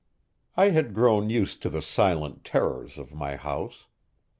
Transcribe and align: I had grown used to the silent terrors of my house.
I 0.57 0.69
had 0.69 0.95
grown 0.95 1.29
used 1.29 1.61
to 1.61 1.69
the 1.69 1.83
silent 1.83 2.43
terrors 2.43 2.97
of 2.97 3.13
my 3.13 3.35
house. 3.35 3.85